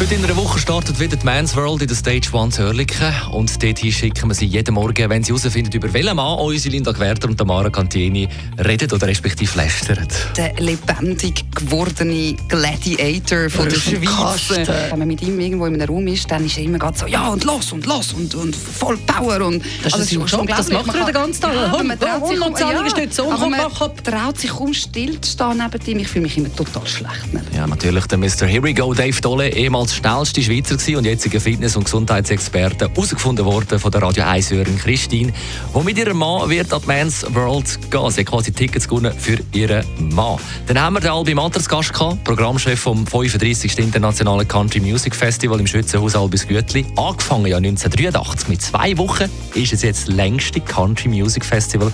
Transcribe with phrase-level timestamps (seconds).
[0.00, 3.12] Heute in einer Woche startet wieder die Man's World in der Stage One zu Hörliken.
[3.32, 6.92] Und dorthin schicken wir sie jeden Morgen, wenn sie herausfinden, über welchen Mann unsere Linda
[6.92, 8.28] Gwerter und Tamara Cantieni
[8.64, 10.06] reden oder respektive lästern.
[10.36, 14.68] Der lebendig gewordene Gladiator von der Schweiz.
[14.68, 17.30] Wenn man mit ihm irgendwo in einem Raum ist, dann ist er immer so, ja
[17.30, 19.44] und los und los und, und voll Power.
[19.44, 21.54] Und, das ist also, schon das macht er den ganzen Tag.
[21.54, 25.86] Ja, man traut sich, um, ja, aber man traut sich kaum still zu stehen neben
[25.86, 25.98] ihm.
[25.98, 27.28] Ich fühle mich immer total schlecht.
[27.52, 28.46] Ja, natürlich der Mr.
[28.46, 33.46] Here we go, Dave Dolle, ehemals als schnellste Schweizer und jetziger Fitness- und Gesundheitsexperte herausgefunden
[33.46, 35.32] worden von der Radio 1 Hörerin Christine,
[35.74, 38.10] die mit ihrem Mann wird an die Man's World gehen.
[38.10, 40.38] Sie hat quasi Tickets gewonnen für ihren Mann.
[40.66, 43.78] Dann haben wir den Albi Matters Gast gehabt, Programmchef vom 35.
[43.78, 46.84] Internationalen Country Music Festival im Schützenhaus Albis Gütli.
[46.96, 48.48] Angefangen ja 1983.
[48.48, 51.90] Mit zwei Wochen ist es jetzt das längste Country Music Festival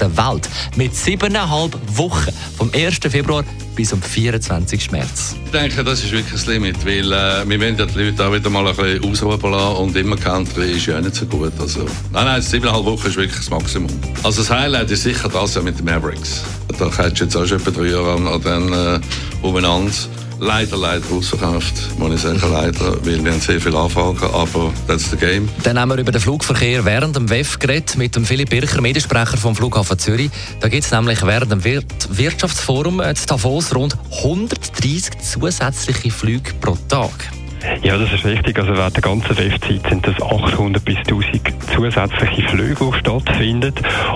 [0.00, 0.48] der Welt.
[0.76, 2.32] Mit siebeneinhalb Wochen.
[2.56, 2.98] Vom 1.
[3.10, 3.44] Februar
[3.76, 4.90] bis zum 24.
[4.90, 5.36] März.
[5.44, 8.32] Ich denke, das ist wirklich das Limit, weil äh, wir wollen ja die Leute auch
[8.32, 11.52] wieder mal ein bisschen ausruhen lassen und immer Country ist ja nicht so gut.
[11.60, 11.80] Also,
[12.12, 13.90] nein, nein, siebeneinhalb Wochen ist wirklich das Maximum.
[14.24, 16.42] Also das Highlight ist sicher das mit den Mavericks.
[16.78, 19.00] Da hättest du jetzt auch schon etwa drei Jahre an, an den äh,
[19.46, 19.92] umeinander
[20.40, 25.10] leider, leider ausverkauft, muss ich sagen, leider, weil wir haben sehr viele Anfragen, aber that's
[25.10, 25.48] the game.
[25.62, 29.36] Dann haben wir über den Flugverkehr während dem WEF geredet mit dem Philipp Bircher, Mediensprecher
[29.36, 30.30] vom Flughafen Zürich.
[30.60, 37.10] Da gibt es nämlich während dem Wirtschaftsforum in Davos rund 130 zusätzliche Flüge pro Tag.
[37.82, 38.58] Ja, das ist richtig.
[38.58, 41.40] Also während der ganzen Webzeit sind das 800 bis 1000
[41.74, 43.72] zusätzliche Flüge, die stattfinden.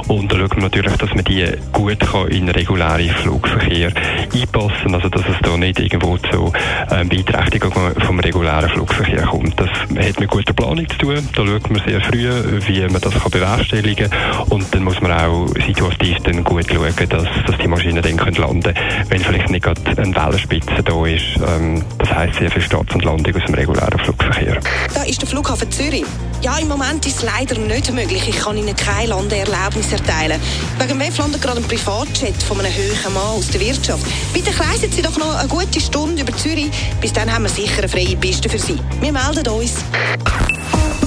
[0.08, 3.92] Und da schauen wir natürlich, dass man die gut kann in den regulären Flugverkehr
[4.34, 4.94] einpassen.
[4.94, 6.52] Also, dass es da nicht irgendwo zu
[6.90, 9.58] ähm, Beeinträchtigungen vom regulären Flugverkehr kommt.
[9.58, 11.28] Das hat mit guter Planung zu tun.
[11.34, 12.28] Da schaut man sehr früh,
[12.66, 14.42] wie man das kann bewerkstelligen kann.
[14.48, 18.62] Und dann muss man auch situativ dann gut schauen, dass, dass die Maschinen dann landen
[18.62, 18.74] können,
[19.08, 21.36] wenn vielleicht nicht gerade eine Wellenspitze da ist.
[21.36, 24.58] Ähm, das heisst sehr viel Starts und Landung aus dem regulären Flugverkehr.
[24.94, 26.04] Da ist der Flughafen Zürich.
[26.42, 28.26] Ja, im Moment ist es leider nicht möglich.
[28.26, 30.40] Ich kann Ihnen keine Landeerlaubnis erteilen.
[30.78, 34.06] Wegen WEF landet gerade ein Privatjet von einem höheren Mann aus der Wirtschaft.
[34.32, 36.70] Bitte kreisen Sie doch noch eine gute Stunde über Zürich.
[37.00, 38.78] Bis dann haben wir sicher eine freie Piste für Sie.
[39.00, 39.74] Wir melden uns.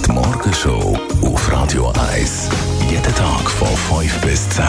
[0.05, 2.49] Die Morgenshow auf Radio 1.
[2.91, 4.63] Jeden Tag von 5 bis 10.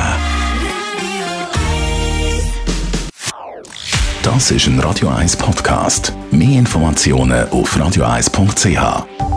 [4.23, 6.15] Das ist ein Radio 1 Podcast.
[6.31, 9.34] Mehr Informationen auf radio1.ch.